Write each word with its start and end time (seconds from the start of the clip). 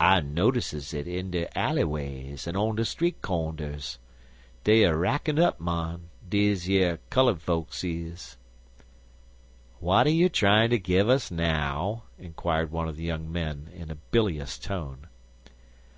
"I 0.00 0.20
notisses 0.20 0.94
it 0.94 1.06
in 1.06 1.32
de 1.32 1.48
alley 1.54 1.84
ways 1.84 2.46
an 2.46 2.56
on 2.56 2.76
de 2.76 2.84
street 2.86 3.20
cornders. 3.20 3.98
Dey 4.64 4.86
er 4.86 4.96
rackin' 4.96 5.38
up, 5.38 5.60
mon, 5.60 6.08
deze 6.26 6.66
yer 6.66 6.98
cullud 7.10 7.40
fokes 7.42 7.84
is." 7.84 8.38
"What 9.78 10.06
are 10.06 10.10
you 10.10 10.30
trying 10.30 10.70
to 10.70 10.78
give 10.78 11.10
us 11.10 11.30
now?" 11.30 12.04
inquired 12.18 12.72
one 12.72 12.88
of 12.88 12.96
the 12.96 13.04
young 13.04 13.30
men, 13.30 13.68
in 13.74 13.90
a 13.90 13.96
bilious 13.96 14.56
tone. 14.58 15.08